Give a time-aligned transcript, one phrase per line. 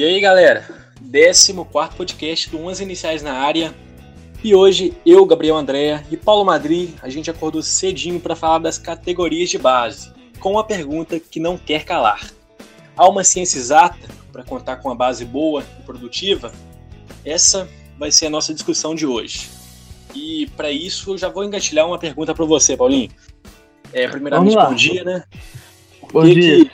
[0.00, 0.64] E aí, galera?
[1.12, 1.52] 14
[1.94, 3.74] podcast do 11 Iniciais na área.
[4.42, 8.78] E hoje, eu, Gabriel Andréa e Paulo Madri, a gente acordou cedinho para falar das
[8.78, 12.30] categorias de base, com uma pergunta que não quer calar.
[12.96, 16.50] Há uma ciência exata para contar com uma base boa e produtiva?
[17.22, 19.50] Essa vai ser a nossa discussão de hoje.
[20.14, 23.10] E para isso, eu já vou engatilhar uma pergunta para você, Paulinho.
[23.92, 25.24] É, primeiramente, bom dia, né?
[26.10, 26.64] Bom dia.
[26.64, 26.70] Que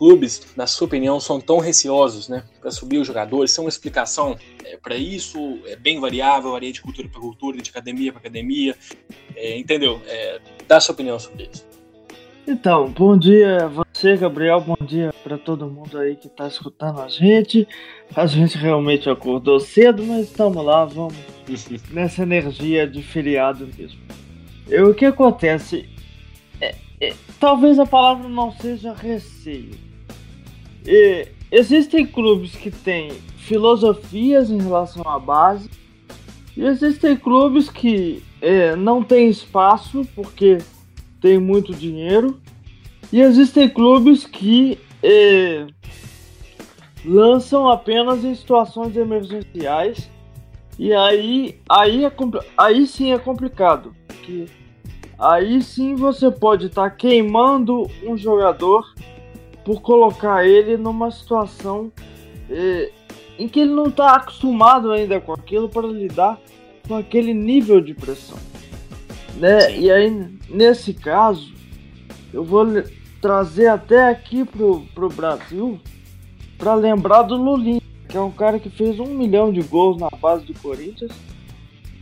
[0.00, 3.54] clubes, na sua opinião, são tão receosos né, para subir os jogadores?
[3.54, 5.58] Tem uma explicação é, para isso?
[5.66, 8.74] É bem variável, varia de cultura para cultura, de academia para academia.
[9.36, 10.00] É, entendeu?
[10.06, 11.68] É, dá a sua opinião sobre isso.
[12.48, 14.62] Então, bom dia a você, Gabriel.
[14.62, 17.68] Bom dia para todo mundo aí que está escutando a gente.
[18.16, 21.14] A gente realmente acordou cedo, mas estamos lá, vamos
[21.92, 24.00] nessa energia de feriado mesmo.
[24.66, 25.90] E, o que acontece?
[26.58, 29.89] É, é, talvez a palavra não seja receio
[30.86, 35.68] e existem clubes que têm filosofias em relação à base,
[36.56, 40.58] e existem clubes que é, não têm espaço porque
[41.20, 42.40] tem muito dinheiro,
[43.12, 45.66] e existem clubes que é,
[47.04, 50.08] lançam apenas em situações emergenciais,
[50.78, 52.12] e aí, aí, é,
[52.56, 54.46] aí sim é complicado, porque
[55.18, 58.86] aí sim você pode estar tá queimando um jogador
[59.64, 61.92] por colocar ele numa situação
[62.48, 62.90] é,
[63.38, 66.38] em que ele não está acostumado ainda com aquilo para lidar
[66.86, 68.38] com aquele nível de pressão.
[69.36, 69.78] Né?
[69.78, 70.10] E aí,
[70.48, 71.52] nesse caso,
[72.32, 72.66] eu vou
[73.20, 75.80] trazer até aqui pro, pro Brasil
[76.58, 80.10] para lembrar do Lulinha, que é um cara que fez um milhão de gols na
[80.10, 81.12] base do Corinthians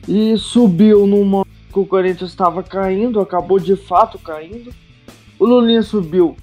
[0.09, 4.73] e subiu num momento que o Corinthians estava caindo, acabou de fato caindo.
[5.39, 6.35] O Lulinha subiu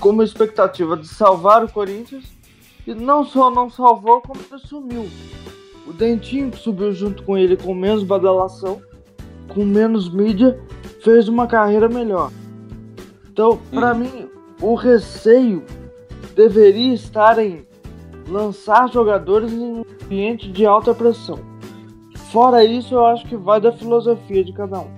[0.00, 2.24] com uma expectativa de salvar o Corinthians
[2.86, 5.08] e não só não salvou, como sumiu.
[5.86, 8.80] O Dentinho, que subiu junto com ele com menos badalação,
[9.48, 10.58] com menos mídia,
[11.02, 12.30] fez uma carreira melhor.
[13.28, 14.00] Então, para uhum.
[14.00, 14.28] mim,
[14.60, 15.64] o receio
[16.34, 17.66] deveria estar em
[18.28, 21.38] lançar jogadores em um ambiente de alta pressão.
[22.32, 24.90] Fora isso, eu acho que vai da filosofia de cada um.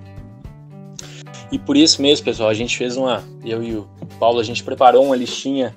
[1.51, 3.23] E por isso mesmo, pessoal, a gente fez uma.
[3.43, 3.87] Eu e o
[4.19, 5.75] Paulo, a gente preparou uma listinha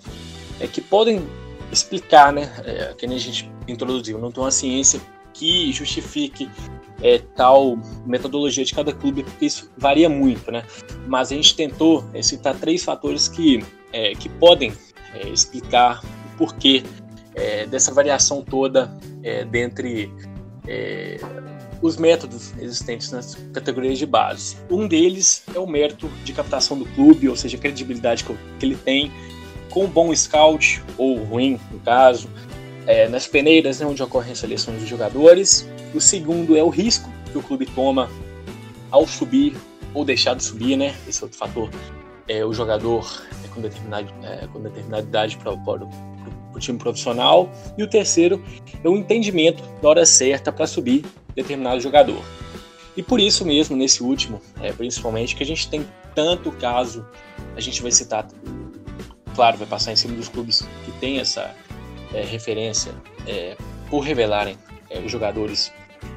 [0.61, 1.23] é, que podem
[1.71, 2.53] explicar, né?
[2.65, 5.01] É, que a gente introduziu, não tem uma ciência
[5.33, 6.51] que justifique
[7.03, 10.65] é, tal metodologia de cada clube, porque isso varia muito, né?
[11.07, 14.73] Mas a gente tentou é, citar três fatores que, é, que podem
[15.15, 16.83] é, explicar o porquê
[17.35, 18.93] é, dessa variação toda
[19.23, 20.13] é, dentre
[21.83, 24.57] os métodos existentes nas categorias de base.
[24.71, 28.77] Um deles é o mérito de captação do clube, ou seja, a credibilidade que ele
[28.77, 29.13] tem
[29.69, 32.31] com bom scout, ou ruim, no caso,
[32.87, 35.69] é, nas peneiras né, onde ocorrem seleções de jogadores.
[35.95, 38.09] O segundo é o risco que o clube toma
[38.91, 39.57] ao subir
[39.95, 40.95] ou deixar de subir, né?
[41.09, 41.71] Esse é outro fator.
[42.29, 47.51] É, o jogador é, com, determinada, é, com determinada idade para o time profissional.
[47.77, 48.43] E o terceiro
[48.85, 51.05] é o entendimento da hora certa para subir
[51.35, 52.23] determinado jogador.
[52.97, 57.07] E por isso mesmo, nesse último, é, principalmente, que a gente tem tanto caso,
[57.57, 58.27] a gente vai citar,
[59.35, 61.55] claro, vai passar em cima dos clubes que têm essa
[62.13, 62.93] é, referência
[63.27, 63.57] é,
[63.89, 64.57] por revelarem
[64.91, 65.73] é, os jogadores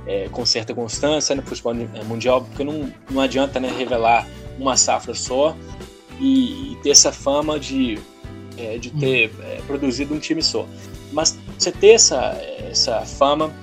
[0.06, 4.28] é, com certa constância no futebol é, mundial, porque não, não adianta né, revelar
[4.60, 5.56] uma safra só
[6.20, 7.98] e, e ter essa fama de,
[8.80, 9.32] de ter
[9.68, 10.66] produzido um time só.
[11.12, 12.38] Mas você ter essa,
[12.70, 13.54] essa fama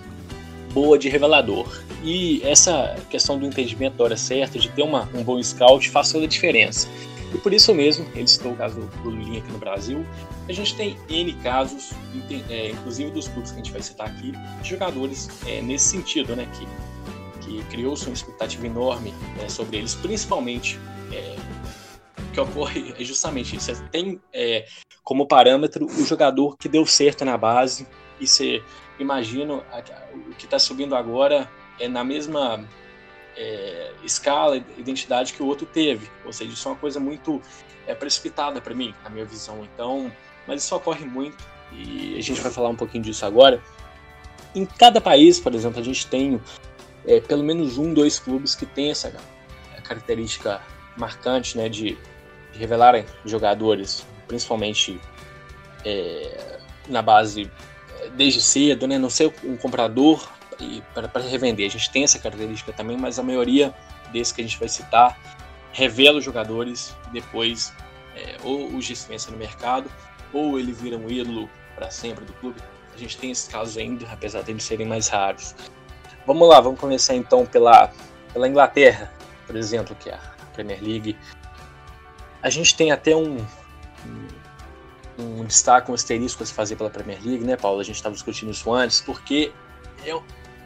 [0.73, 1.67] boa de revelador.
[2.03, 6.11] E essa questão do entendimento da hora certa, de ter uma, um bom scout, faz
[6.11, 6.89] toda a diferença.
[7.35, 10.05] E por isso mesmo, ele citou o caso do Lulinha aqui no Brasil,
[10.49, 11.93] a gente tem N casos,
[12.51, 16.37] é, inclusive dos clubes que a gente vai citar aqui, de jogadores é, nesse sentido,
[16.37, 16.67] né, que,
[17.41, 20.79] que criou-se uma expectativa enorme é, sobre eles, principalmente
[21.11, 21.37] é,
[22.33, 23.75] que ocorre é justamente isso.
[23.75, 24.67] Você tem é,
[25.03, 27.87] como parâmetro o jogador que deu certo na base
[28.23, 28.63] e você
[28.99, 29.65] imagino
[30.15, 32.65] o que está subindo agora é na mesma
[33.37, 36.09] é, escala, identidade que o outro teve.
[36.25, 37.43] Ou seja, isso é uma coisa muito
[37.87, 39.67] é, precipitada para mim, na minha visão.
[39.75, 40.13] Então,
[40.47, 43.61] mas isso ocorre muito e a gente vai falar um pouquinho disso agora.
[44.55, 46.41] Em cada país, por exemplo, a gente tem
[47.05, 49.13] é, pelo menos um, dois clubes que tem essa
[49.83, 50.61] característica
[50.97, 51.99] marcante, né, de,
[52.53, 55.01] de revelarem jogadores, principalmente
[55.85, 56.59] é,
[56.89, 57.51] na base
[58.11, 58.99] desde cedo, né?
[58.99, 60.29] Não ser um comprador
[60.93, 61.67] para revender.
[61.67, 63.75] A gente tem essa característica também, mas a maioria
[64.13, 65.19] desses que a gente vai citar
[65.73, 67.73] revela os jogadores depois
[68.15, 69.91] é, ou os dispensa no mercado
[70.33, 72.61] ou ele vira um ídolo para sempre do clube.
[72.95, 75.55] A gente tem esses casos ainda, apesar de eles serem mais raros.
[76.27, 77.91] Vamos lá, vamos começar então pela,
[78.33, 79.13] pela Inglaterra,
[79.47, 80.21] por exemplo, que é a
[80.53, 81.17] Premier League.
[82.43, 83.39] A gente tem até um,
[85.19, 87.81] um destaque, um asterisco a se fazer pela Premier League, né, Paulo?
[87.81, 89.53] A gente estava discutindo isso antes, porque
[90.05, 90.19] é,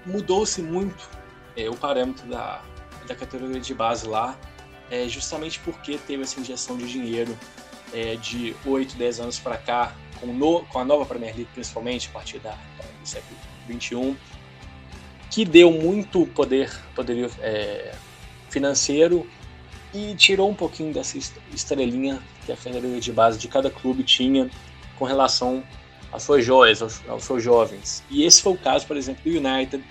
[0.05, 1.09] mudou-se muito
[1.57, 2.63] é, o parâmetro da,
[3.07, 4.39] da categoria de base lá,
[4.91, 7.37] é, justamente porque teve essa injeção de dinheiro
[7.93, 12.09] é, de 8, 10 anos para cá, com, no, com, a nova Premier League, principalmente
[12.09, 13.39] a partir da, do século
[13.69, 14.17] XXI,
[15.31, 17.95] que deu muito poder, poderio é,
[18.49, 19.29] financeiro
[19.97, 21.17] e tirou um pouquinho dessa
[21.53, 24.51] estrelinha que a categoria de base de cada clube tinha
[24.99, 25.65] com relação
[26.13, 28.05] às suas joias, aos, aos seus jovens.
[28.11, 29.83] E esse foi o caso, por exemplo, do United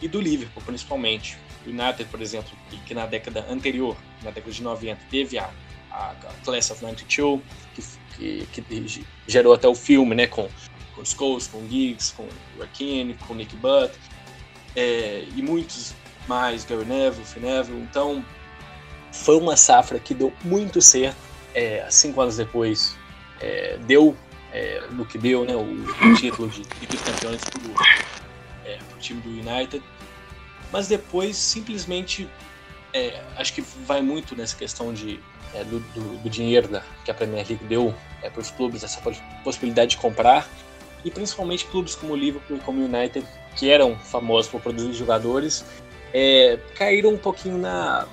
[0.00, 1.36] e do Liverpool, principalmente.
[1.66, 2.50] O United, por exemplo,
[2.86, 5.50] que na década anterior, na década de 90, teve a,
[5.90, 6.14] a
[6.44, 7.40] Class of 92,
[7.74, 10.48] que, que, que, gerou até o filme, né, com,
[10.94, 12.26] com Scholes, com Giggs, com
[12.58, 13.92] Rakim, com Nick Butt,
[14.74, 15.94] é, e muitos
[16.26, 17.80] mais, Gary Neville, Phil Neville.
[17.80, 18.24] Então,
[19.22, 21.16] foi uma safra que deu muito certo.
[21.54, 22.96] É, cinco anos depois,
[23.40, 24.16] é, deu
[24.52, 27.74] é, no que deu, né, o, o título de, de campeões para o
[28.66, 29.82] é, time do United
[30.74, 32.28] mas depois simplesmente
[32.92, 35.20] é, acho que vai muito nessa questão de,
[35.54, 39.00] é, do, do, do, dinheiro da, que a Premier League deu para os clubes, essa
[39.44, 40.48] possibilidade de comprar,
[41.04, 43.24] e principalmente clubes como o Liverpool e como o United,
[43.54, 45.64] que eram famosos por produzir jogadores,
[46.12, 48.08] é, caíram um pouquinho na,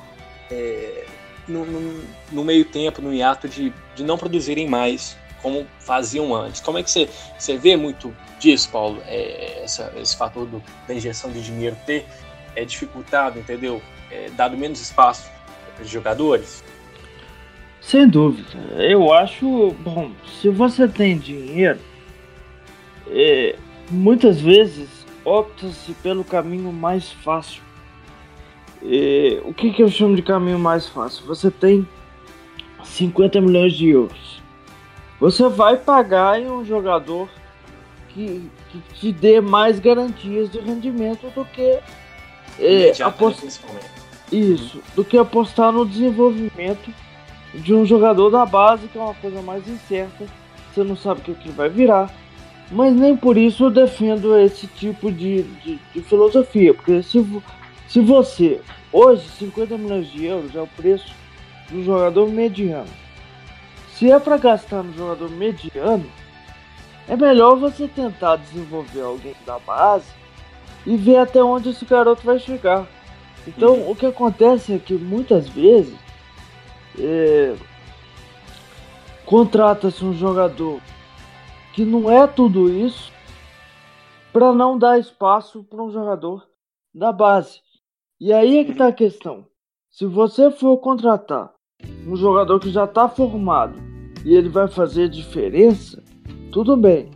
[0.52, 1.06] é,
[1.48, 6.62] no, no, no, meio tempo, no hiato de, de não produzirem mais como faziam antes.
[6.62, 9.02] Como é que você, você vê muito disso, Paulo?
[9.08, 12.06] É, essa, esse fator do, da injeção de dinheiro ter
[12.56, 13.82] é dificultado, entendeu?
[14.12, 15.32] É dado menos espaço
[15.76, 16.64] para os jogadores?
[17.82, 18.60] Sem dúvida.
[18.78, 21.80] Eu acho, bom, se você tem dinheiro,
[23.08, 23.56] é,
[23.90, 24.88] muitas vezes
[25.26, 27.64] opta-se pelo caminho mais fácil.
[28.84, 31.26] É, o que, que eu chamo de caminho mais fácil?
[31.28, 31.88] Você tem
[32.84, 34.42] 50 milhões de euros.
[35.20, 37.30] Você vai pagar em um jogador
[38.10, 41.80] que, que te dê mais garantias de rendimento do que
[42.60, 43.46] é, apost...
[44.32, 46.92] Isso, do que apostar no desenvolvimento
[47.54, 50.26] de um jogador da base, que é uma coisa mais incerta,
[50.74, 52.10] você não sabe o que, que vai virar.
[52.72, 57.20] Mas nem por isso eu defendo esse tipo de, de, de filosofia, porque se,
[57.92, 61.14] se você, hoje, 50 milhões de euros é o preço
[61.70, 62.88] do jogador mediano.
[63.96, 66.10] Se é para gastar no jogador mediano,
[67.06, 70.10] é melhor você tentar desenvolver alguém da base
[70.86, 72.88] e ver até onde esse garoto vai chegar.
[73.46, 73.92] Então, uhum.
[73.92, 76.00] o que acontece é que muitas vezes
[76.98, 77.56] é,
[79.26, 80.80] contrata-se um jogador
[81.74, 83.12] que não é tudo isso
[84.32, 86.48] para não dar espaço para um jogador
[86.96, 87.60] da base.
[88.24, 89.46] E aí é que está a questão.
[89.90, 91.52] Se você for contratar
[92.08, 93.74] um jogador que já está formado
[94.24, 96.04] e ele vai fazer diferença,
[96.52, 97.10] tudo bem.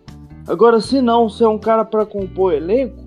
[0.48, 2.98] Agora, se não, se é um cara para compor elenco,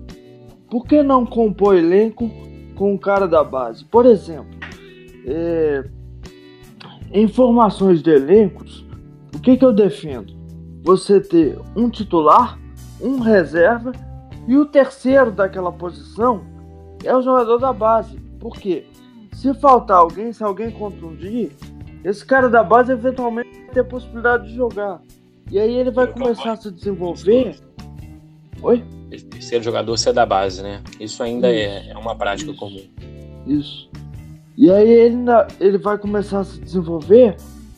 [0.69, 2.31] por que não compor elenco
[2.77, 3.83] com um cara da base?
[3.83, 4.57] Por exemplo,
[5.25, 5.83] é,
[7.11, 8.85] em formações de elencos,
[9.35, 10.33] o que, que eu defendo?
[10.83, 12.57] Você ter um titular,
[13.01, 13.91] um reserva
[14.47, 16.58] e o terceiro daquela posição
[17.03, 18.17] é o jogador da base.
[18.39, 18.85] Por quê?
[19.33, 21.51] Se faltar alguém, se alguém contundir,
[22.03, 25.01] esse cara da base eventualmente vai ter possibilidade de jogar.
[25.51, 27.55] E aí ele vai começar a se desenvolver.
[28.61, 28.83] Oi?
[29.17, 30.81] terceiro jogador ser da base, né?
[30.99, 32.59] Isso ainda é, é, uma prática Isso.
[32.59, 32.83] comum.
[33.47, 33.89] Isso.
[34.55, 35.17] E aí ele,
[35.59, 37.35] ele vai começar a se desenvolver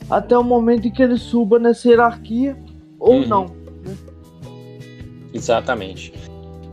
[0.10, 2.58] até o momento em que ele suba nessa hierarquia
[3.00, 3.28] ou uhum.
[3.28, 3.46] não.
[3.46, 3.96] Né?
[5.34, 6.14] Exatamente.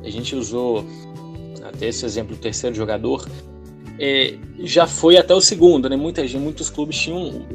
[0.02, 0.84] A gente usou
[1.68, 3.28] até esse exemplo do terceiro jogador.
[3.98, 5.96] É, já foi até o segundo, né?
[5.96, 7.46] Muitas, muitos clubes tinham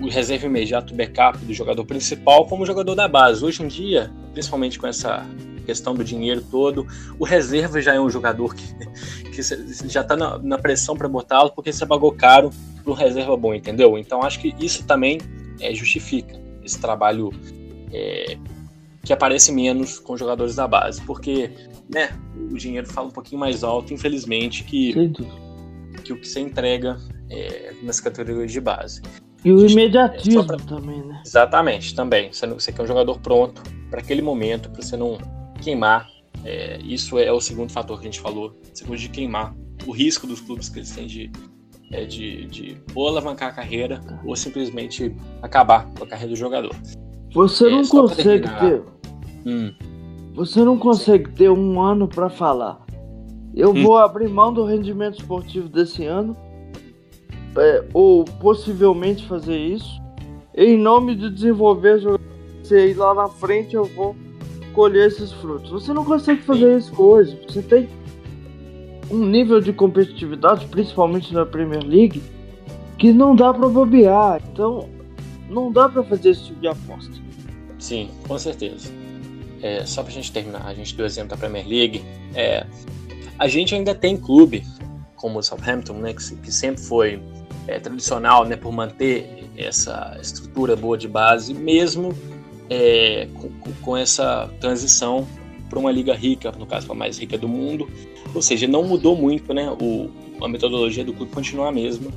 [0.00, 3.44] o reserva imediato, o backup do jogador principal como jogador da base.
[3.44, 5.26] Hoje em dia, principalmente com essa
[5.70, 6.86] questão do dinheiro todo.
[7.18, 8.64] O reserva já é um jogador que,
[9.30, 9.42] que
[9.88, 12.50] já está na, na, pressão para botá-lo porque você pagou caro
[12.82, 13.96] para reserva bom, entendeu?
[13.96, 15.20] Então acho que isso também
[15.60, 17.30] é, justifica esse trabalho
[17.92, 18.36] é,
[19.02, 21.50] que aparece menos com jogadores da base, porque
[21.92, 24.92] né, o dinheiro fala um pouquinho mais alto, infelizmente, que,
[26.04, 26.98] que o que você entrega
[27.30, 29.02] é, nas categorias de base.
[29.44, 30.56] E o imediatismo pra...
[30.58, 31.22] também, né?
[31.24, 32.32] Exatamente, também.
[32.32, 35.18] Você, você quer um jogador pronto para aquele momento, para você não
[35.62, 36.06] queimar.
[36.44, 38.54] É, isso é o segundo fator que a gente falou,
[38.86, 39.54] coisa de queimar.
[39.86, 41.32] O risco dos clubes que eles têm de,
[41.90, 46.74] é de, de ou alavancar a carreira ou simplesmente acabar com a carreira do jogador.
[47.32, 48.82] Você é, não consegue ter.
[49.46, 49.72] Hum.
[50.34, 52.84] Você não consegue ter um ano para falar.
[53.54, 53.82] Eu hum.
[53.82, 56.36] vou abrir mão do rendimento esportivo desse ano,
[57.56, 60.00] é, ou possivelmente fazer isso,
[60.54, 62.00] em nome de desenvolver
[62.62, 64.14] você ir lá na frente eu vou
[64.72, 65.70] colher esses frutos.
[65.70, 67.38] Você não consegue fazer isso hoje.
[67.48, 67.88] Você tem
[69.10, 72.22] um nível de competitividade, principalmente na Premier League,
[72.96, 74.40] que não dá para bobear.
[74.52, 74.88] Então,
[75.50, 77.12] não dá para fazer esse tipo de aposta.
[77.78, 78.90] Sim, com certeza.
[79.60, 82.02] É, só pra gente terminar, a gente deu exemplo da Premier League.
[82.34, 82.64] É,
[83.38, 84.64] a gente ainda tem clube,
[85.16, 87.20] como o Southampton, né, que, que sempre foi
[87.66, 92.14] é, tradicional né, por manter essa estrutura boa de base, mesmo
[92.70, 95.26] é, com, com, essa transição
[95.68, 97.88] para uma liga rica, no caso a mais rica do mundo.
[98.34, 99.70] Ou seja, não mudou muito, né?
[99.80, 100.10] O,
[100.42, 102.10] a metodologia do clube continua a mesma,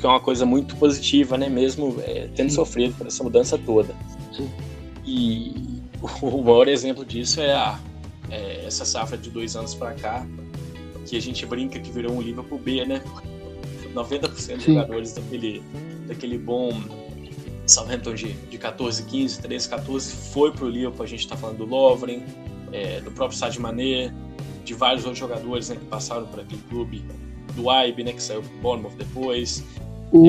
[0.00, 1.48] que é uma coisa muito positiva, né?
[1.48, 2.56] Mesmo é, tendo Sim.
[2.56, 3.94] sofrido por essa mudança toda.
[4.32, 4.50] Sim.
[5.04, 5.82] E
[6.22, 7.78] o maior exemplo disso é, a,
[8.30, 10.26] é essa safra de dois anos para cá,
[11.06, 13.02] que a gente brinca que virou um Liverpool B, né?
[13.94, 15.62] 90% dos jogadores daquele,
[16.06, 16.70] daquele bom
[17.66, 21.04] Southampton de, de 14, 15, 13, 14 foi pro Liverpool.
[21.04, 22.22] A gente está falando do Lovren,
[22.72, 24.12] é, do próprio Sadio Mané,
[24.64, 27.04] de vários outros jogadores né, que passaram por aquele clube,
[27.54, 29.64] do Ibe, né, que saiu pro Bournemouth depois.
[30.12, 30.26] O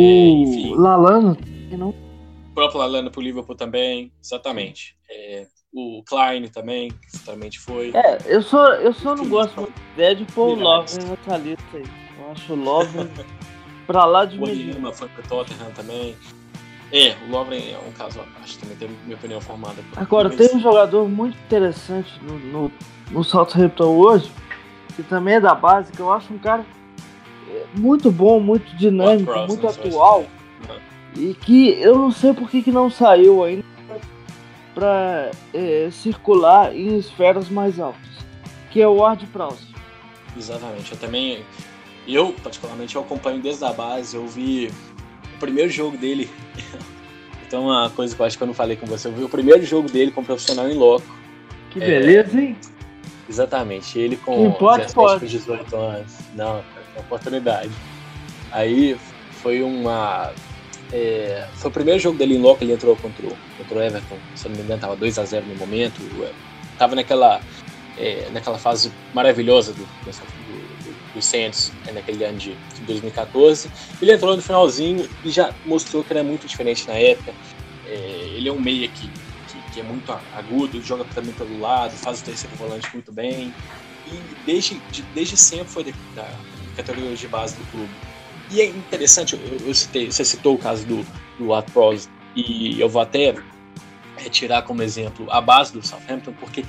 [1.72, 1.90] é, não?
[1.90, 4.96] O próprio Lalana pro Liverpool também, exatamente.
[5.10, 7.92] É, o Klein também, que certamente foi.
[7.96, 11.38] É, eu só, eu só não gosto muito da ideia de pôr o Lovren nessa
[11.38, 11.84] lista aí.
[12.20, 13.10] Eu acho o Lovren
[13.88, 16.16] pra lá de O Lima foi pro Tottenham também.
[16.92, 19.82] É, o Lovren é um caso acho que também tem minha opinião formada.
[19.96, 22.72] Agora, tem um jogador muito interessante no, no,
[23.10, 24.30] no Southampton hoje,
[24.96, 26.81] que também é da base, que eu acho um cara é,
[27.74, 30.26] muito bom, muito dinâmico, muito atual.
[31.16, 33.66] E que eu não sei por que, que não saiu ainda
[34.74, 38.10] para é, circular em esferas mais altas,
[38.72, 39.68] que é o Ward Prowse.
[40.38, 41.44] Exatamente, eu também,
[42.08, 44.72] eu particularmente eu acompanho desde a base, eu vi
[45.42, 46.30] primeiro jogo dele.
[47.46, 49.30] então, uma coisa que eu acho que eu não falei com você, eu vi o
[49.30, 51.20] primeiro jogo dele como profissional em loco.
[51.72, 52.58] Que beleza, é, hein?
[53.32, 55.26] Exatamente, ele com pode, pode.
[55.26, 56.12] 18 anos.
[56.36, 56.64] Não, é
[56.96, 57.72] uma oportunidade.
[58.52, 58.98] Aí
[59.42, 60.34] foi uma.
[60.92, 64.18] É, foi o primeiro jogo dele em loco, ele entrou contra o, contra o Everton,
[64.36, 66.02] se não me engano, tava 2x0 no momento.
[66.78, 67.40] Tava naquela,
[67.98, 72.54] é, naquela fase maravilhosa do, do, do Saints né, naquele ano de
[72.86, 73.72] 2014.
[74.02, 77.34] Ele entrou no finalzinho e já mostrou que era muito diferente na época.
[77.88, 79.10] É, ele é um meia que,
[79.74, 83.54] que, é muito agudo, joga também pelo lado, faz o terceiro volante muito bem.
[84.08, 86.28] E desde, de, desde sempre foi da
[86.76, 87.90] categoria de base do clube.
[88.50, 91.06] E é interessante, eu, eu citei, você citou o caso do,
[91.38, 93.36] do Atros, e eu vou até
[94.18, 96.64] retirar como exemplo a base do Southampton, porque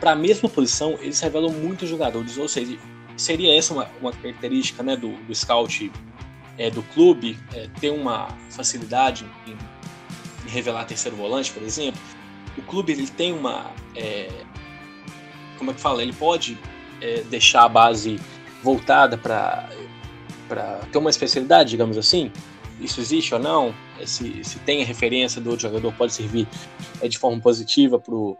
[0.00, 2.76] para a mesma posição eles revelam muitos jogadores, ou seja,
[3.16, 5.90] seria essa uma, uma característica né, do, do scout
[6.58, 12.00] é, do clube, é, ter uma facilidade em, em, revelar terceiro volante, por exemplo.
[12.56, 13.70] O clube ele tem uma.
[13.96, 14.28] É,
[15.58, 16.02] como é que fala?
[16.02, 16.58] Ele pode
[17.00, 18.20] é, deixar a base
[18.62, 19.68] voltada para
[20.90, 22.30] ter uma especialidade, digamos assim.
[22.80, 23.74] Isso existe ou não?
[24.00, 26.48] É, se, se tem a referência do outro jogador, pode servir
[27.00, 28.38] é, de forma positiva para o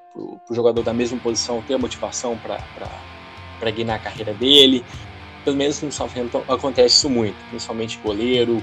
[0.51, 4.85] jogador da mesma posição ter a motivação para guiar a carreira dele.
[5.45, 8.63] Pelo menos no Southampton acontece isso muito, principalmente goleiro,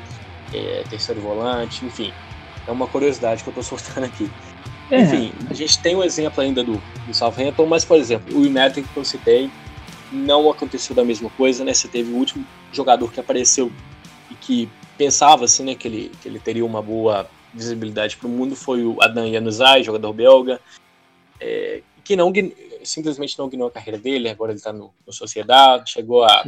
[0.53, 2.11] é, terceiro volante, enfim.
[2.67, 4.29] É uma curiosidade que eu estou soltando aqui.
[4.91, 5.01] É.
[5.01, 6.73] Enfim, a gente tem um exemplo ainda do,
[7.07, 9.49] do Southampton, mas, por exemplo, o United que eu citei
[10.11, 11.73] não aconteceu da mesma coisa, né?
[11.73, 13.71] Você teve o último jogador que apareceu
[14.29, 18.29] e que pensava assim, né, que ele, que ele teria uma boa visibilidade para o
[18.29, 20.59] mundo foi o Adam Januzaj, jogador belga,
[21.39, 22.31] é, que não
[22.83, 26.43] simplesmente não guiou a carreira dele, agora ele está no, no, Sociedade, chegou a,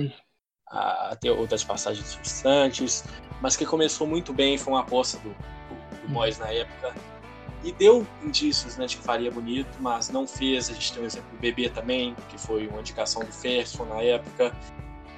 [0.67, 3.03] a, ter outras passagens frustrantes,
[3.41, 6.93] mas que começou muito bem, foi uma aposta do, do, do Moyes na época,
[7.63, 10.69] e deu indícios né, de que faria bonito, mas não fez.
[10.69, 14.01] A gente tem o exemplo do Bebê também, que foi uma indicação do Ferguson na
[14.01, 14.55] época.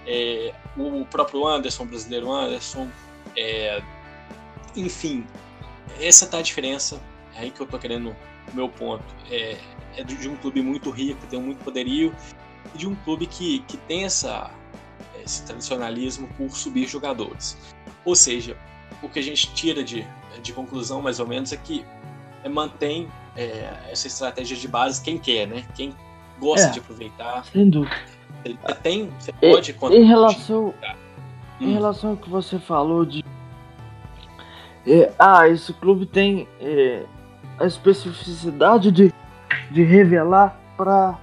[0.05, 2.87] É, o próprio Anderson, brasileiro Anderson.
[3.35, 3.81] É,
[4.75, 5.25] enfim,
[5.99, 7.01] essa tá a diferença.
[7.35, 8.15] É aí que eu tô querendo
[8.51, 9.03] o meu ponto.
[9.31, 9.57] É,
[9.97, 12.13] é de um clube muito rico, tem muito poderio,
[12.73, 14.51] e de um clube que, que tem essa,
[15.23, 17.57] esse tradicionalismo por subir jogadores.
[18.03, 18.57] Ou seja,
[19.01, 20.05] o que a gente tira de,
[20.41, 21.85] de conclusão, mais ou menos, é que
[22.49, 25.63] mantém é, essa estratégia de base quem quer, né?
[25.75, 25.93] Quem
[26.39, 27.45] gosta é, de aproveitar.
[27.45, 27.95] Sem dúvida.
[28.43, 29.95] Você tem, você pode...
[29.95, 30.73] Em, em relação,
[31.59, 31.73] em hum.
[31.73, 33.23] relação ao que você falou de...
[34.87, 37.05] É, ah, esse clube tem é,
[37.59, 39.11] a especificidade de,
[39.71, 41.17] de revelar para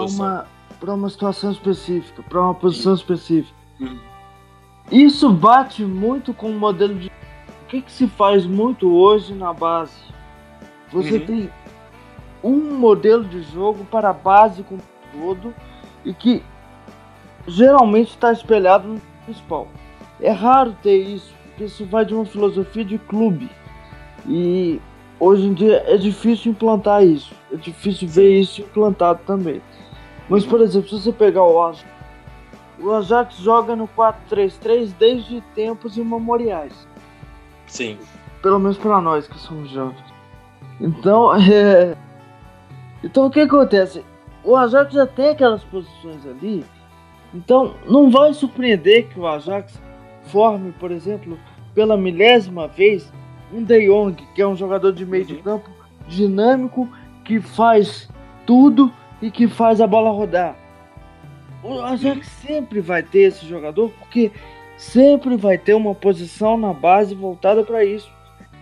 [0.00, 0.46] uma,
[0.82, 3.56] uma situação específica, para uma posição específica.
[3.80, 3.98] Uhum.
[4.90, 7.10] Isso bate muito com o modelo de.
[7.72, 9.96] O que, que se faz muito hoje na base?
[10.92, 11.24] Você uhum.
[11.24, 11.50] tem
[12.44, 15.54] um modelo de jogo para a base como todo
[16.04, 16.42] e que
[17.48, 19.68] geralmente está espelhado no principal.
[20.20, 23.48] É raro ter isso, porque isso vai de uma filosofia de clube.
[24.28, 24.78] E
[25.18, 27.34] hoje em dia é difícil implantar isso.
[27.50, 29.62] É difícil ver isso implantado também.
[30.28, 31.86] Mas, por exemplo, se você pegar o Ajax,
[32.78, 36.91] o Ajax joga no 4-3-3 desde tempos imemoriais.
[37.72, 37.98] Sim.
[38.42, 40.04] Pelo menos para nós que somos jovens.
[40.78, 41.96] Então, é...
[43.02, 44.04] então o que acontece?
[44.44, 46.62] O Ajax já tem aquelas posições ali.
[47.32, 49.80] Então, não vai surpreender que o Ajax
[50.24, 51.38] forme, por exemplo,
[51.74, 53.10] pela milésima vez,
[53.50, 55.42] um De Jong, que é um jogador de meio de uhum.
[55.42, 55.70] campo
[56.06, 56.86] dinâmico,
[57.24, 58.06] que faz
[58.44, 60.54] tudo e que faz a bola rodar.
[61.62, 64.30] O Ajax sempre vai ter esse jogador, porque
[64.76, 68.10] sempre vai ter uma posição na base voltada para isso.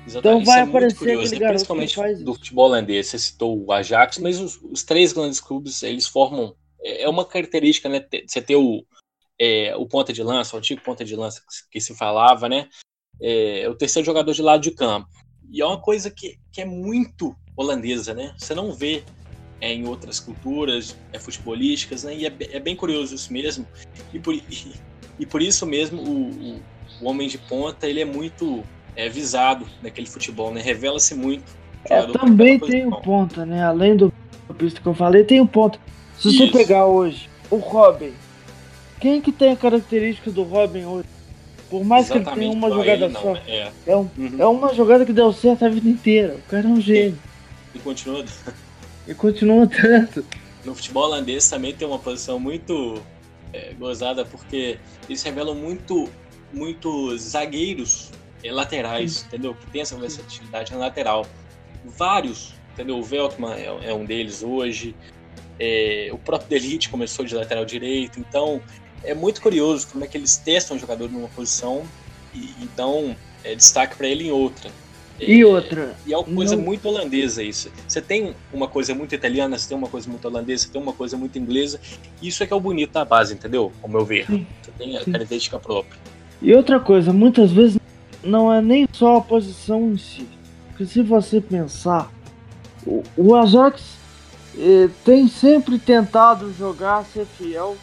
[0.06, 0.42] Exatamente.
[0.42, 1.48] Então vai isso é aparecer curioso, aquele né?
[1.50, 3.06] principalmente do futebol holandês.
[3.06, 7.24] Você citou o Ajax, mas os, os, três grandes clubes eles formam é, é uma
[7.24, 8.04] característica, né?
[8.26, 8.84] Você ter o
[9.38, 12.68] é, o ponta de lança, o antigo ponta de lança que se falava, né?
[13.20, 15.08] É, o terceiro jogador de lado de campo.
[15.50, 18.34] E é uma coisa que, que é muito holandesa, né?
[18.38, 19.02] Você não vê
[19.60, 22.14] é, em outras culturas é, futebolísticas, né?
[22.14, 23.66] E é, é, bem curioso isso mesmo.
[24.12, 24.74] E por, e,
[25.20, 26.60] e por isso mesmo o, o,
[27.02, 28.64] o, homem de ponta ele é muito
[28.96, 30.62] é, visado naquele futebol, né?
[30.62, 31.44] Revela-se muito.
[31.84, 33.62] É, também tem o ponta, né?
[33.62, 34.12] Além do
[34.58, 35.78] pista que eu falei, tem o ponta.
[36.18, 36.38] Se isso.
[36.38, 38.12] você pegar hoje o Robin,
[38.98, 41.08] quem que tem a característica do Robin hoje?
[41.68, 43.36] Por mais Exatamente, que ele tenha uma jogada só.
[43.46, 43.72] É.
[43.86, 44.36] É, um, uhum.
[44.38, 46.34] é, uma jogada que deu certo a vida inteira.
[46.34, 47.18] O cara é um gênio.
[47.74, 48.24] E continua.
[49.06, 50.24] E continua tanto.
[50.62, 53.00] No futebol holandês também tem uma posição muito
[53.52, 56.08] é, gozada, porque eles revelam muito,
[56.52, 58.10] muito zagueiros
[58.42, 59.26] é, laterais, Sim.
[59.26, 59.54] entendeu?
[59.54, 61.26] Que tem essa versatilidade na lateral.
[61.84, 62.98] Vários, entendeu?
[62.98, 64.94] O Veltman é, é um deles hoje.
[65.58, 68.62] É, o próprio Delite começou de lateral direito, então
[69.04, 71.86] é muito curioso como é que eles testam o jogador numa posição
[72.34, 74.70] e, e dão é, destaque para ele em outra.
[75.20, 75.94] E é, outra.
[76.06, 76.62] E é uma coisa não...
[76.62, 77.70] muito holandesa isso.
[77.86, 80.92] Você tem uma coisa muito italiana, você tem uma coisa muito holandesa, você tem uma
[80.92, 81.80] coisa muito inglesa.
[82.22, 83.70] Isso é que é o bonito da base, entendeu?
[83.82, 84.26] Ao meu ver.
[84.26, 84.46] Sim.
[84.62, 85.12] Você tem a Sim.
[85.12, 85.98] característica própria.
[86.40, 87.78] E outra coisa, muitas vezes
[88.24, 90.26] não é nem só a posição em si.
[90.68, 92.10] Porque se você pensar,
[92.86, 93.82] o, o Ajax
[94.58, 97.76] eh, tem sempre tentado jogar, ser fiel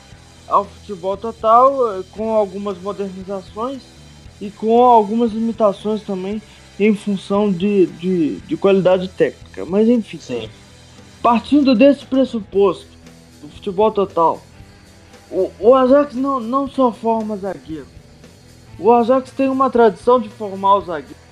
[0.48, 3.82] ao futebol total, eh, com algumas modernizações
[4.42, 6.42] e com algumas limitações também
[6.80, 9.66] em função de, de, de qualidade técnica.
[9.66, 10.50] Mas enfim, Sim.
[11.22, 12.88] partindo desse pressuposto
[13.42, 14.42] do futebol total,
[15.32, 17.88] o, o Ajax não, não só forma zagueiro.
[18.80, 21.28] O Ajax tem uma tradição de formar o zagueiro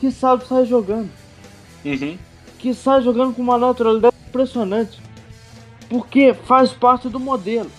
[0.00, 1.10] que sabe sair jogando.
[1.84, 2.16] Uhum.
[2.58, 4.98] Que sai jogando com uma naturalidade impressionante.
[5.88, 7.70] Porque faz parte do modelo.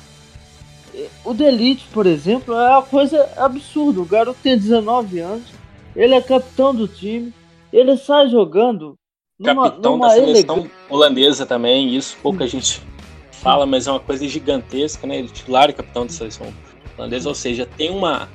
[1.25, 4.01] O Delite, por exemplo, é uma coisa absurda.
[4.01, 5.47] O garoto tem 19 anos,
[5.95, 7.33] ele é capitão do time,
[7.71, 8.95] ele sai jogando.
[9.39, 10.75] Numa, capitão numa da seleção elegante.
[10.89, 12.81] holandesa também, isso pouca gente
[13.31, 15.17] fala, mas é uma coisa gigantesca, né?
[15.17, 16.53] Ele é titular e capitão da seleção
[16.97, 18.29] holandesa, ou seja, tem uma,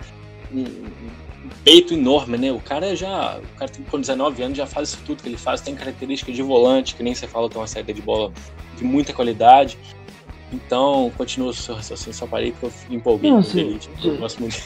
[0.53, 2.51] um, um, peito enorme, né?
[2.51, 5.37] O cara já, o cara tem com 19 anos já faz isso tudo que ele
[5.37, 8.33] faz, tem característica de volante, que nem você fala, tem uma saída de bola
[8.77, 9.79] de muita qualidade.
[10.53, 13.89] Então, continua o seu raciocínio, só parei porque eu empolguei Não, Elite.
[14.03, 14.63] Eu gosto muito.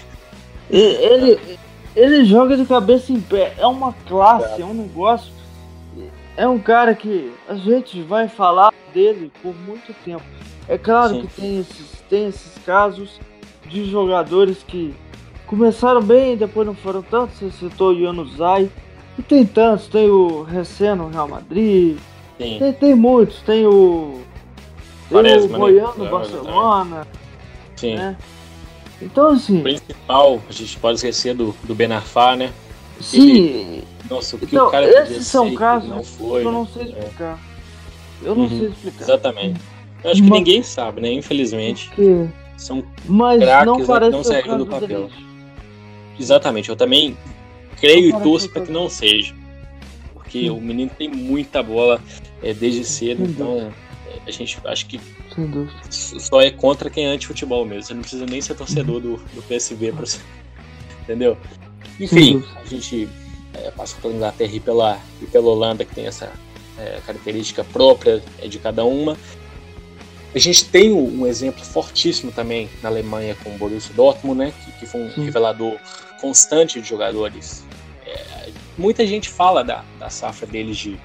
[0.70, 1.38] Ele,
[1.94, 3.54] ele joga de cabeça em pé.
[3.58, 5.32] É uma classe, é um negócio.
[6.36, 10.22] É um cara que a gente vai falar dele por muito tempo.
[10.68, 11.20] É claro Sim.
[11.22, 13.20] que tem esses, tem esses casos
[13.66, 14.94] de jogadores que
[15.46, 17.34] começaram bem e depois não foram tanto.
[17.34, 18.70] Você citou o Yanuzai.
[19.18, 21.98] E tem tantos, tem o Receno Real Madrid.
[22.38, 24.20] Tem, tem muitos, tem o.
[25.10, 26.10] Tem o Goiano né?
[26.10, 27.06] Barcelona.
[27.76, 27.96] Sim.
[27.96, 28.16] Né?
[29.00, 29.60] Então, assim.
[29.60, 32.52] O principal, a gente pode esquecer do, do Benafá, né?
[33.00, 33.30] Sim.
[33.30, 36.66] Ele, nossa, o que então, o cara esses são casos não foi, que eu não
[36.66, 37.38] sei explicar.
[38.22, 38.28] É.
[38.28, 39.02] Eu não uhum, sei explicar.
[39.02, 39.60] Exatamente.
[40.04, 41.12] Eu acho que Mas, ninguém sabe, né?
[41.12, 41.88] Infelizmente.
[41.88, 42.28] Porque...
[42.56, 45.08] São Mas craques não, parece né, não saíram do papel.
[45.08, 45.26] Dele.
[46.18, 47.16] Exatamente, eu também
[47.80, 49.34] creio e torço para que não seja.
[50.12, 50.50] Porque Sim.
[50.50, 51.98] o menino tem muita bola
[52.42, 53.72] é, desde cedo, então
[54.26, 55.00] a gente acho que
[55.90, 57.82] só é contra quem é anti-futebol mesmo.
[57.82, 60.04] Você não precisa nem ser torcedor do, do PSV para
[61.02, 61.36] Entendeu?
[61.98, 63.08] Enfim, a gente
[63.54, 66.32] é, passou pela Inglaterra e pela, e pela Holanda, que tem essa
[66.78, 69.16] é, característica própria é, de cada uma.
[70.34, 74.72] A gente tem um exemplo fortíssimo também na Alemanha com o Borussia Dortmund, né, que,
[74.72, 75.24] que foi um Sim.
[75.24, 75.76] revelador
[76.20, 77.64] constante de jogadores.
[78.06, 80.98] É, muita gente fala da, da safra deles de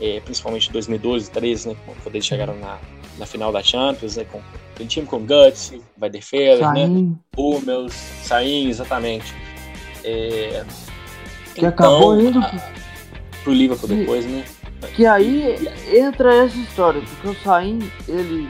[0.00, 2.78] é, principalmente 2012, 2013, né, quando eles chegaram na,
[3.18, 4.40] na final da Champions, né, com
[4.74, 5.72] aquele time com Guts,
[6.10, 6.86] Defera, né,
[7.36, 9.34] Hummels, Sain, exatamente.
[10.04, 10.64] É,
[11.54, 12.52] que então, acabou indo a,
[13.42, 14.44] pro Liverpool que, depois, né?
[14.94, 18.48] Que aí entra essa história, porque o Sain, ele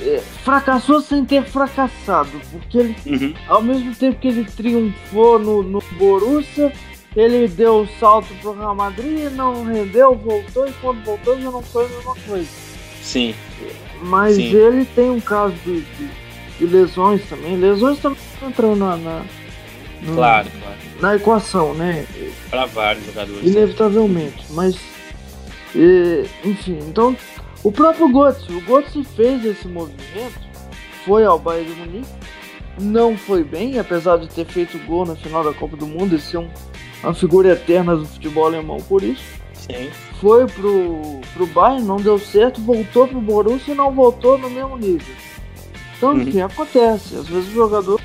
[0.00, 3.34] é, fracassou sem ter fracassado, porque ele, uhum.
[3.48, 6.72] ao mesmo tempo que ele triunfou no, no Borussia,
[7.16, 11.62] ele deu o salto pro Real Madrid, não rendeu, voltou e quando voltou já não
[11.62, 12.48] foi a mesma coisa.
[13.02, 13.34] Sim.
[14.02, 14.54] Mas Sim.
[14.54, 16.10] ele tem um caso de, de,
[16.58, 17.56] de, lesões também.
[17.56, 19.24] Lesões também entram na, na,
[20.14, 20.76] claro, claro.
[21.00, 22.06] na equação, né?
[22.50, 23.42] Para vários jogadores.
[23.42, 24.44] Inevitavelmente.
[24.50, 24.78] Mas,
[25.74, 27.16] e, enfim, então
[27.64, 30.38] o próprio Götze, o Götze fez esse movimento,
[31.06, 32.08] foi ao Bayern de Munique,
[32.78, 36.20] não foi bem, apesar de ter feito gol na final da Copa do Mundo e
[36.20, 36.50] ser um
[37.02, 39.24] uma figura eterna do futebol alemão por isso.
[39.54, 39.90] Sim.
[40.20, 44.76] Foi pro, pro Bayern, não deu certo, voltou pro Borussia e não voltou no mesmo
[44.76, 45.14] nível.
[45.96, 46.22] Então, uhum.
[46.22, 47.16] enfim, acontece.
[47.16, 48.00] Às vezes o jogador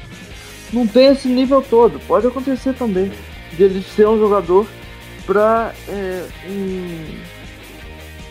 [0.73, 1.99] não tem esse nível todo.
[2.07, 3.11] Pode acontecer também
[3.53, 4.65] dele ser um jogador
[5.25, 7.17] para é, um,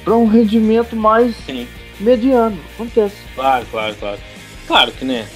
[0.04, 1.66] para um rendimento mais Sim.
[1.98, 2.58] mediano.
[2.74, 3.16] Acontece.
[3.34, 4.18] Claro, claro, claro.
[4.66, 5.26] Claro que, né?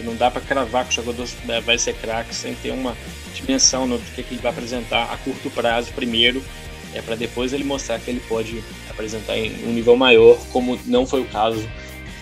[0.00, 1.28] Você não dá para cravar que o jogador
[1.62, 2.96] vai ser craque sem ter uma
[3.34, 6.42] dimensão no que, que ele vai apresentar a curto prazo primeiro,
[6.94, 11.06] é para depois ele mostrar que ele pode apresentar em um nível maior, como não
[11.06, 11.68] foi o caso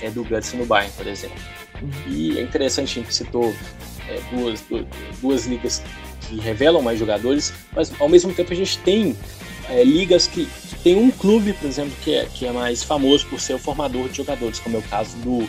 [0.02, 1.38] é, do Guts no Bayern, por exemplo.
[2.08, 3.54] E é interessante, gente citou
[4.08, 4.84] é, duas, duas,
[5.20, 5.82] duas, ligas
[6.22, 9.16] que revelam mais jogadores, mas ao mesmo tempo a gente tem
[9.70, 13.24] é, ligas que, que, tem um clube, por exemplo, que é, que é mais famoso
[13.26, 15.46] por ser o formador de jogadores, como é o caso do.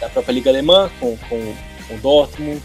[0.00, 1.54] Da própria Liga Alemã, com, com,
[1.86, 2.62] com Dortmund.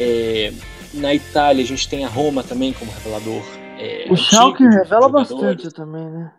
[0.00, 0.52] É,
[0.94, 3.42] na Itália a gente tem a Roma também como revelador.
[3.78, 6.32] É, o Schalke revela bastante também, né?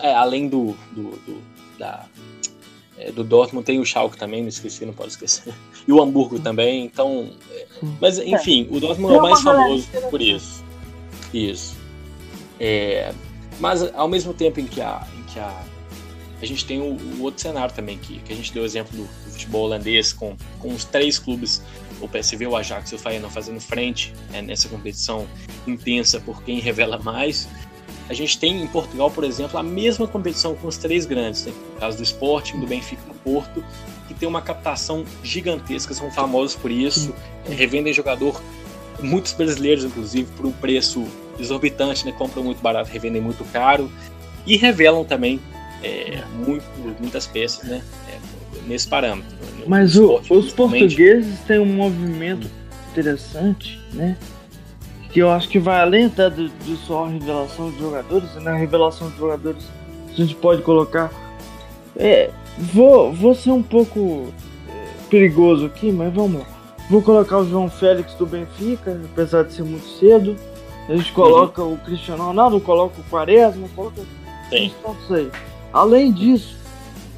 [0.00, 1.42] É, além do, do, do
[1.78, 2.06] da,
[2.96, 5.52] é, do Dortmund tem o Schalke também, não esqueci, não pode esquecer.
[5.86, 7.28] E o Hamburgo também, então...
[7.50, 7.66] É,
[8.00, 10.64] mas, enfim, o Dortmund é o mais famoso por isso.
[11.34, 11.76] Isso.
[12.58, 13.12] É,
[13.60, 15.62] mas, ao mesmo tempo em que a, em que a,
[16.44, 18.96] a gente tem o, o outro cenário também, que, que a gente deu o exemplo
[18.96, 21.62] do, do futebol holandês, com, com os três clubes
[22.00, 25.26] o PSV, o Ajax e o Feyenoord fazendo frente né, nessa competição
[25.66, 27.48] intensa por quem revela mais.
[28.08, 31.52] A gente tem em Portugal, por exemplo, a mesma competição com os três grandes, né?
[31.72, 33.64] no caso do Sporting, do Benfica e do Porto,
[34.06, 37.14] que tem uma captação gigantesca, são famosos por isso,
[37.48, 38.42] revendem jogador,
[39.00, 41.06] muitos brasileiros, inclusive, por um preço
[41.38, 42.12] exorbitante, né?
[42.12, 43.90] compram muito barato, revendem muito caro,
[44.46, 45.40] e revelam também
[45.82, 46.64] é, muito,
[47.00, 47.82] muitas peças né?
[48.08, 48.18] É,
[48.66, 49.36] nesse parâmetro.
[49.66, 52.48] Mas o, os portugueses têm um movimento
[52.92, 54.16] interessante, né?
[55.10, 58.34] Que eu acho que vai além até de, de só revelação de jogadores.
[58.36, 58.58] Na né?
[58.58, 59.64] revelação de jogadores
[60.08, 61.10] a gente pode colocar.
[61.96, 64.32] É, vou, vou ser um pouco
[64.68, 66.46] é, perigoso aqui, mas vamos lá.
[66.90, 70.36] Vou colocar o João Félix do Benfica, apesar de ser muito cedo.
[70.88, 71.74] A gente coloca uhum.
[71.74, 74.02] o Cristiano Ronaldo, coloca o Quaresma, coloca
[74.50, 74.72] Sim.
[75.10, 75.30] aí.
[75.74, 76.56] Além disso,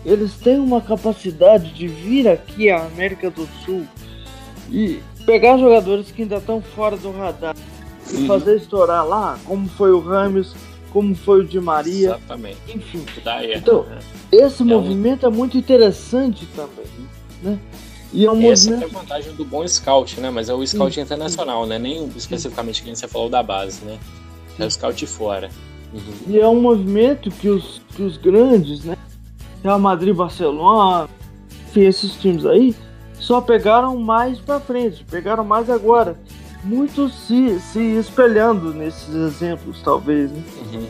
[0.02, 3.86] eles têm uma capacidade de vir aqui à América do Sul
[4.70, 7.54] e pegar jogadores que ainda estão fora do radar
[8.10, 8.26] e uhum.
[8.26, 10.54] fazer estourar lá, como foi o Ramos,
[10.90, 12.16] como foi o Di Maria.
[12.16, 12.56] Exatamente.
[12.74, 13.04] Enfim.
[13.54, 13.98] então, né?
[14.32, 15.28] esse é movimento um...
[15.30, 16.86] é muito interessante também,
[17.42, 17.58] né?
[18.10, 18.94] E é um Essa movimento...
[18.94, 20.30] é a vantagem do bom scout, né?
[20.30, 21.78] Mas é o scout sim, internacional, né?
[21.78, 23.98] Nem especificamente que você falou da base, né?
[24.58, 25.50] É o scout fora.
[25.96, 26.34] Uhum.
[26.34, 28.96] E é um movimento que os, que os grandes, né?
[29.62, 31.08] Real Madrid, Barcelona,
[31.68, 32.74] enfim, esses times aí
[33.18, 36.18] só pegaram mais para frente, pegaram mais agora.
[36.62, 40.30] Muitos se, se espelhando nesses exemplos, talvez.
[40.30, 40.42] Né?
[40.72, 40.86] Uhum.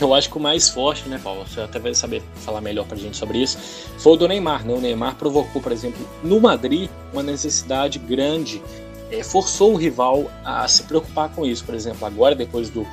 [0.00, 1.46] Eu acho que o mais forte, né, Paulo?
[1.46, 3.58] Você até vai saber falar melhor pra gente sobre isso.
[3.98, 4.74] Foi o do Neymar, né?
[4.74, 8.62] O Neymar provocou, por exemplo, no Madrid, uma necessidade grande,
[9.10, 11.64] é, forçou o rival a se preocupar com isso.
[11.64, 12.86] Por exemplo, agora, depois do,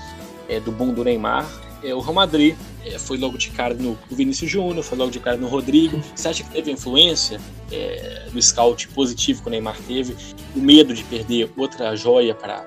[0.48, 1.50] é, do boom do Neymar,
[1.84, 5.20] é, o Real Madrid é, foi logo de cara no, Vinícius Júnior, foi logo de
[5.20, 6.00] cara no Rodrigo.
[6.16, 7.40] Você acha que teve influência
[7.72, 10.16] é, no scout positivo que o Neymar teve?
[10.56, 12.66] O medo de perder outra joia para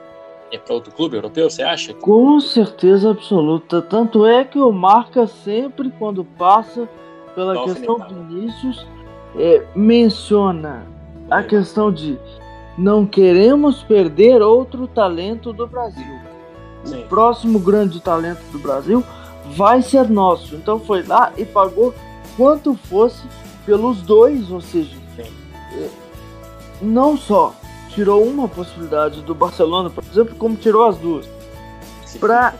[0.53, 1.93] é, para outro clube europeu, você acha?
[1.95, 3.83] Com certeza absoluta.
[3.83, 6.89] Tanto é que o Marca sempre, quando passa
[7.35, 8.87] pela Dolphin questão do Vinícius,
[9.37, 10.87] é, menciona
[11.29, 12.17] a questão de
[12.79, 16.36] não queremos perder outro talento do Brasil.
[16.85, 17.03] Sim.
[17.03, 19.05] o próximo grande talento do Brasil
[19.57, 20.55] vai ser nosso.
[20.55, 21.95] Então foi lá e pagou
[22.37, 23.23] quanto fosse
[23.65, 25.89] pelos dois, ou seja, é,
[26.81, 27.55] não só
[27.91, 31.27] tirou uma possibilidade do Barcelona, por exemplo, como tirou as duas,
[32.21, 32.55] para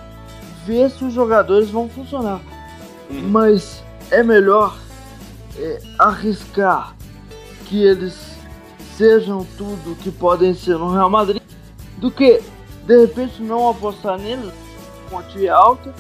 [0.65, 2.41] ver se os jogadores vão funcionar.
[3.11, 3.29] Uhum.
[3.29, 4.77] Mas é melhor
[5.59, 6.97] é, arriscar
[7.67, 8.37] que eles
[8.97, 11.43] sejam tudo que podem ser no Real Madrid
[11.99, 12.41] do que
[12.87, 14.53] de repente não apostar neles,
[15.11, 15.93] quantia alta,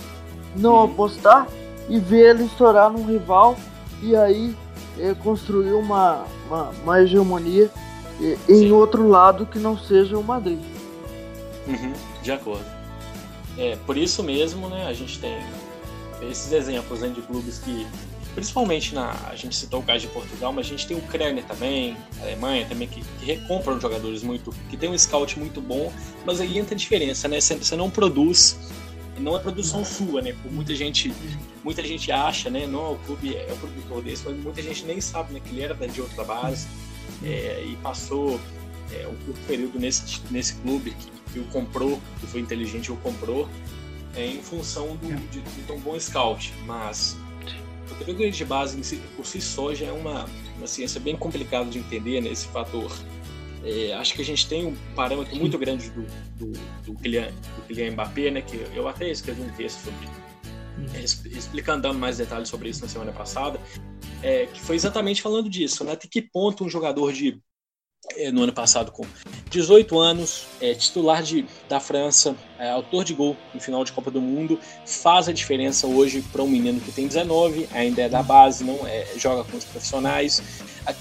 [0.55, 0.85] não uhum.
[0.85, 1.47] apostar
[1.89, 3.57] e ver ele estourar num rival
[4.03, 4.57] e aí
[4.99, 7.71] é, construir uma, uma, uma hegemonia
[8.21, 10.61] é, em outro lado que não seja o Madrid.
[11.67, 12.65] Uhum, de acordo.
[13.59, 15.39] É, por isso mesmo, né, a gente tem
[16.23, 17.87] esses exemplos né, de clubes que,
[18.37, 19.13] principalmente na.
[19.29, 22.87] A gente citou o caso de Portugal, mas a gente tem Ucrânia também, Alemanha também,
[22.87, 24.55] que, que recompram jogadores muito.
[24.69, 25.91] que tem um scout muito bom,
[26.25, 27.41] mas aí entra a diferença, né?
[27.41, 28.57] Você, você não produz
[29.19, 30.35] não é produção sua, né?
[30.43, 31.11] Por muita gente,
[31.65, 32.67] muita gente acha, né?
[32.67, 35.41] Não, o clube é o produtor desse, mas muita gente nem sabe, né?
[35.43, 36.69] Que ele era de outra base
[37.25, 38.39] é, e passou
[38.93, 42.97] é, um curto período nesse, nesse clube que, que o comprou, que foi inteligente, o
[42.97, 43.49] comprou
[44.15, 46.53] é, em função do, de, de ter um bom scout.
[46.67, 47.17] Mas
[47.91, 51.69] o categoria de base si, por si só já é uma, uma ciência bem complicada
[51.71, 52.93] de entender nesse né, fator.
[53.65, 56.53] É, acho que a gente tem um parâmetro muito grande do, do,
[56.85, 60.09] do, Kylian, do Kylian Mbappé, né, que eu até escrevi um texto sobre
[60.95, 63.59] é, explicando, dando mais detalhes sobre isso na semana passada,
[64.23, 67.41] é, que foi exatamente falando disso, né, até que ponto um jogador de
[68.33, 69.05] no ano passado com
[69.51, 74.11] 18 anos, é, titular de, da França, é, autor de gol no final de Copa
[74.11, 78.23] do Mundo, faz a diferença hoje para um menino que tem 19, ainda é da
[78.23, 80.43] base, não é, joga com os profissionais.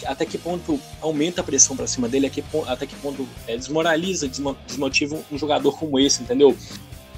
[0.06, 2.32] Até que ponto aumenta a pressão para cima dele,
[2.68, 6.58] até que ponto é, desmoraliza, desmotiva um jogador como esse, entendeu?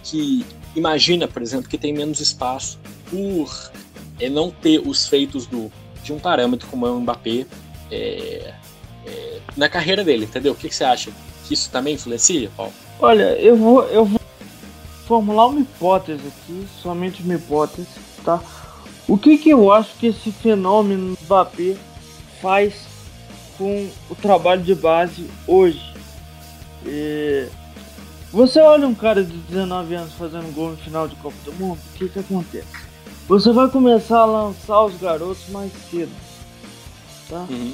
[0.03, 2.77] Que imagina, por exemplo, que tem menos espaço
[3.09, 3.71] por
[4.19, 5.71] é, não ter os feitos do,
[6.03, 7.45] de um parâmetro como é o Mbappé.
[7.89, 8.53] É,
[9.07, 10.51] é, na carreira dele, entendeu?
[10.51, 11.11] O que, que, você acha?
[11.45, 12.73] Que isso também influencia, Paulo?
[12.99, 14.19] Olha, eu vou, eu vou
[15.07, 17.87] formular uma hipótese aqui, somente uma hipótese,
[18.23, 18.41] tá?
[19.07, 21.77] O que, que eu acho que esse fenômeno do Mbappé
[22.41, 22.73] faz
[23.57, 25.81] com o trabalho de base hoje?
[26.85, 27.47] É...
[28.33, 31.79] Você olha um cara de 19 anos fazendo gol no final de Copa do Mundo,
[31.79, 32.67] o que, que acontece?
[33.29, 36.11] Você vai começar a lançar os garotos mais cedo,
[37.29, 37.45] tá?
[37.49, 37.73] Uhum.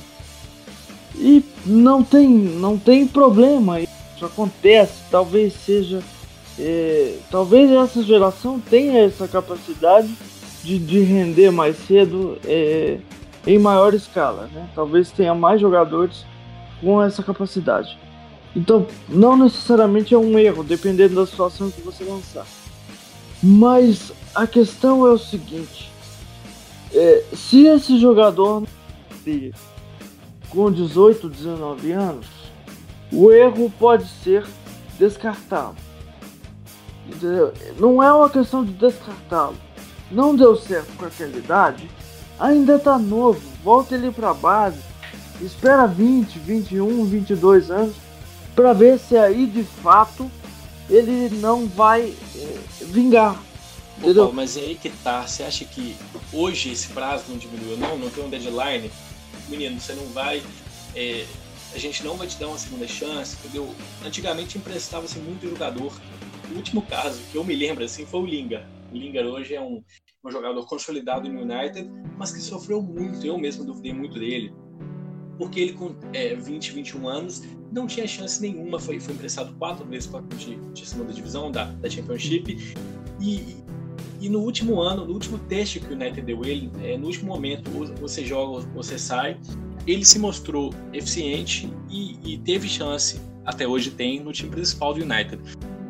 [1.16, 6.02] E não tem, não tem problema, isso acontece, talvez seja.
[6.60, 10.14] É, talvez essa geração tenha essa capacidade
[10.64, 13.00] de, de render mais cedo é,
[13.46, 14.50] em maior escala.
[14.54, 14.70] Né?
[14.76, 16.26] Talvez tenha mais jogadores
[16.80, 17.98] com essa capacidade.
[18.56, 22.46] Então, não necessariamente é um erro, dependendo da situação que você lançar.
[23.42, 25.92] Mas a questão é o seguinte:
[26.94, 28.64] é, se esse jogador
[30.54, 32.28] com 18, 19 anos,
[33.12, 34.46] o erro pode ser
[35.00, 35.76] descartá-lo.
[37.80, 39.58] Não é uma questão de descartá-lo.
[40.12, 41.90] Não deu certo com aquela idade,
[42.40, 44.80] ainda está novo, volta ele para a base,
[45.42, 47.96] espera 20, 21, 22 anos
[48.56, 50.30] para ver se aí de fato
[50.88, 53.42] ele não vai é, vingar.
[54.00, 55.26] Pô, mas é aí que tá.
[55.26, 55.96] Você acha que
[56.32, 57.78] hoje esse prazo não diminuiu?
[57.78, 58.92] Não, não tem um deadline?
[59.50, 60.42] Menino, você não vai.
[60.96, 61.26] É,
[61.74, 63.74] a gente não vai te dar uma segunda chance, entendeu?
[64.06, 65.92] Antigamente emprestava-se muito jogador.
[66.52, 68.68] O último caso que eu me lembro assim foi o Linga.
[68.92, 69.84] O Linga hoje é um,
[70.24, 73.26] um jogador consolidado no United, mas que sofreu muito.
[73.26, 74.54] Eu mesmo duvidei muito dele.
[75.38, 78.80] Porque ele, com é, 20, 21 anos, não tinha chance nenhuma.
[78.80, 82.76] Foi, foi emprestado quatro vezes para de, de segunda divisão da, da Championship.
[83.20, 83.64] E,
[84.24, 87.28] e no último ano, no último teste que o United deu ele, é, no último
[87.28, 89.38] momento, você joga, você sai,
[89.86, 95.02] ele se mostrou eficiente e, e teve chance, até hoje tem, no time principal do
[95.02, 95.38] United.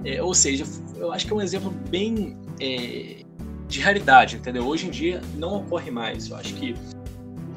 [0.04, 0.66] É, ou seja,
[0.96, 3.24] eu acho que é um exemplo bem é,
[3.68, 4.66] de raridade, entendeu?
[4.66, 6.28] Hoje em dia não ocorre mais.
[6.28, 6.74] Eu acho que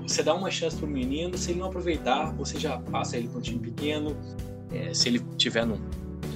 [0.07, 3.29] você dá uma chance para o menino, se ele não aproveitar, você já passa ele
[3.29, 4.15] para um time pequeno.
[4.71, 5.81] É, se ele tiver no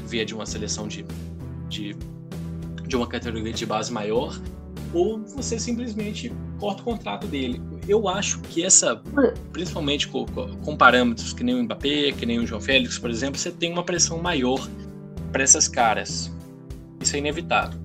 [0.07, 1.05] via de uma seleção de,
[1.69, 1.95] de
[2.91, 4.39] de uma categoria de base maior,
[4.93, 7.63] ou você simplesmente corta o contrato dele.
[7.89, 9.01] Eu acho que essa,
[9.53, 13.39] principalmente com, com parâmetros que nem o Mbappé, que nem o João Félix, por exemplo,
[13.39, 14.69] você tem uma pressão maior
[15.31, 16.35] para essas caras.
[17.01, 17.79] Isso é inevitável.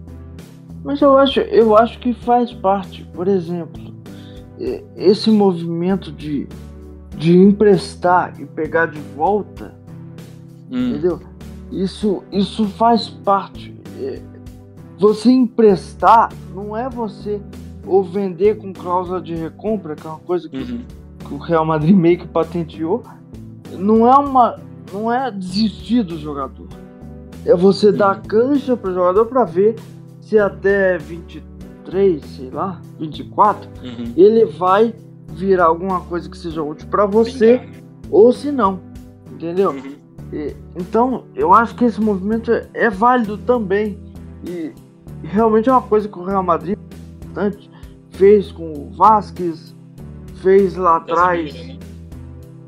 [0.83, 3.95] Mas eu acho, eu acho que faz parte, por exemplo,
[4.95, 6.47] esse movimento de,
[7.15, 9.75] de emprestar e pegar de volta,
[10.71, 10.89] hum.
[10.89, 11.21] entendeu?
[11.71, 13.75] Isso, isso faz parte
[14.97, 17.41] você emprestar não é você
[17.85, 20.81] ou vender com cláusula de recompra, que é uma coisa que, uhum.
[21.19, 23.03] que o Real Madrid meio que patenteou.
[23.77, 24.59] Não é uma,
[24.91, 26.67] não é desistir do jogador.
[27.45, 27.97] É você uhum.
[27.97, 29.75] dar cancha para o jogador para ver
[30.19, 34.13] se até 23, sei lá, 24, uhum.
[34.17, 34.93] ele vai
[35.27, 37.61] virar alguma coisa que seja útil para você
[38.09, 38.79] ou se não.
[39.31, 39.71] Entendeu?
[39.71, 39.95] Uhum.
[40.33, 43.99] E, então, eu acho que esse movimento é, é, válido também.
[44.47, 44.71] E
[45.25, 46.77] realmente é uma coisa que o Real Madrid
[48.11, 49.75] fez com o Vasquez,
[50.41, 51.53] fez lá atrás.
[51.53, 51.79] Né?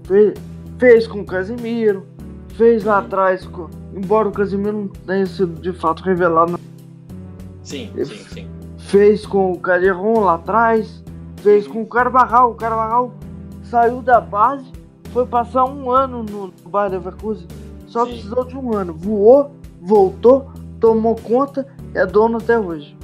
[0.03, 0.33] Fez,
[0.77, 2.05] fez com o Casimiro,
[2.49, 6.59] fez lá atrás, com, embora o Casimiro não tenha sido de fato revelado.
[7.63, 8.47] Sim, sim, sim.
[8.77, 11.03] Fez com o Calderon lá atrás,
[11.37, 11.73] fez uhum.
[11.73, 12.51] com o Carvajal.
[12.51, 13.13] O Carvajal
[13.63, 14.77] saiu da base
[15.17, 17.47] foi passar um ano no Bayer Leverkusen.
[17.87, 18.11] Só Sim.
[18.11, 18.93] precisou de um ano.
[18.93, 21.65] Voou, voltou, tomou conta,
[21.97, 22.95] é dono até hoje.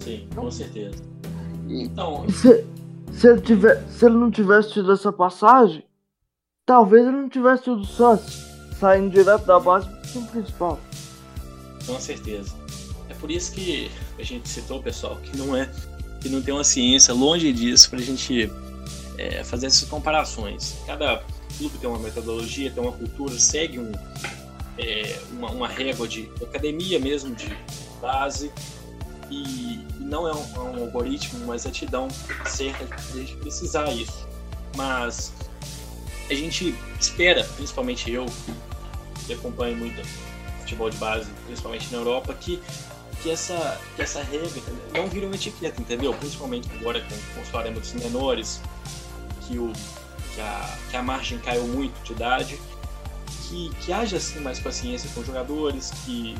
[0.00, 1.02] Sim, com certeza.
[1.68, 2.64] Então, se,
[3.12, 5.84] se, ele tiver, se ele não tivesse tido essa passagem,
[6.64, 8.44] talvez ele não tivesse tido sócio,
[8.78, 10.78] saindo direto da base pro time principal.
[11.86, 12.54] Com certeza.
[13.08, 15.70] É por isso que a gente citou, pessoal, que não é
[16.20, 18.50] que não tem uma ciência longe disso para a gente
[19.18, 20.76] é, fazer essas comparações.
[20.86, 21.22] Cada
[21.56, 23.92] clube tem uma metodologia, tem uma cultura, segue um,
[24.78, 27.46] é, uma, uma, régua de academia mesmo, de
[27.96, 28.50] base,
[29.30, 32.08] e, não é um, é um, algoritmo, uma exatidão
[32.44, 34.26] certa de a gente precisar isso.
[34.76, 35.32] Mas
[36.30, 38.26] a gente espera, principalmente eu,
[39.26, 40.00] que acompanho muito
[40.60, 42.62] futebol de base, principalmente na Europa, que,
[43.22, 44.48] que, essa, que essa regra
[44.94, 46.14] não vire uma etiqueta, entendeu?
[46.14, 48.60] Principalmente agora com, com os parâmetros menores,
[49.42, 49.72] que o
[50.36, 52.60] que a, que a margem caiu muito de idade,
[53.48, 56.36] que, que haja assim mais paciência com os jogadores, que,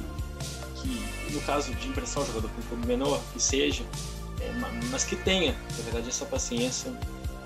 [0.83, 3.83] que no caso de emprestar o jogador com um clube menor, que seja,
[4.41, 4.53] é,
[4.91, 6.93] mas que tenha, na verdade, essa paciência,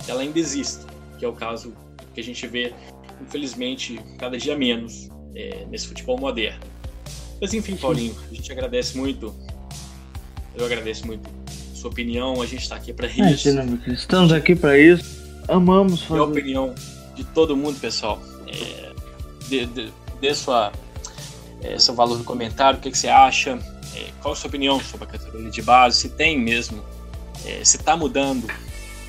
[0.04, 0.86] que ela ainda exista,
[1.18, 1.74] que é o caso
[2.14, 2.72] que a gente vê,
[3.20, 6.60] infelizmente, cada dia menos é, nesse futebol moderno.
[7.40, 9.34] Mas enfim, Paulinho, a gente agradece muito,
[10.54, 13.48] eu agradeço muito a sua opinião, a gente está aqui para isso.
[13.86, 15.20] Estamos aqui para isso.
[15.48, 16.20] Amamos fazer.
[16.20, 16.74] E a opinião
[17.14, 18.20] de todo mundo, pessoal.
[18.46, 18.92] É,
[19.48, 19.88] dê, dê,
[20.20, 20.72] dê sua,
[21.62, 23.58] é, seu valor no comentário, o que, que você acha,
[23.94, 26.82] é, qual a sua opinião sobre a categoria de base, se tem mesmo,
[27.44, 28.46] é, se está mudando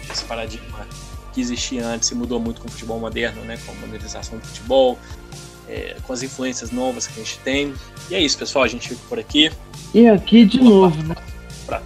[0.09, 0.87] esse paradigma
[1.33, 4.45] que existia antes e mudou muito com o futebol moderno, né, com a modernização do
[4.45, 4.97] futebol,
[5.69, 7.73] é, com as influências novas que a gente tem.
[8.09, 9.51] E é isso, pessoal, a gente fica por aqui.
[9.93, 11.15] E aqui de novo, né?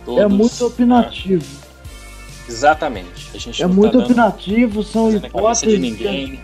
[0.04, 1.43] Todos, é muito opinativo.
[1.43, 1.65] Né?
[2.49, 3.30] Exatamente.
[3.34, 6.39] A gente é muito tá opinativo, são hipóteses que,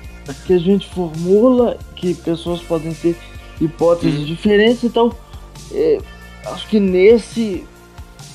[0.46, 3.18] que, a gente formula, que pessoas podem ter
[3.62, 4.26] hipóteses hum.
[4.26, 5.16] diferentes, então
[5.72, 6.00] é,
[6.48, 7.66] acho que nesse,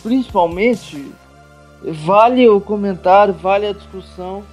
[0.03, 1.13] principalmente,
[1.83, 4.45] vale o comentário, vale a discussão,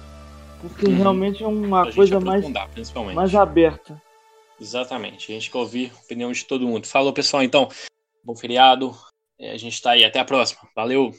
[0.60, 0.96] porque hum.
[0.96, 2.44] realmente é uma coisa mais,
[3.14, 4.00] mais aberta.
[4.60, 6.86] Exatamente, a gente quer ouvir a opinião de todo mundo.
[6.86, 7.68] Falou pessoal, então,
[8.22, 8.94] bom feriado,
[9.38, 11.12] é, a gente está aí, até a próxima, valeu!